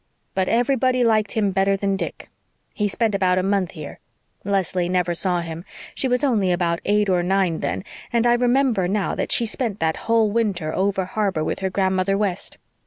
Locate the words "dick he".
1.95-2.87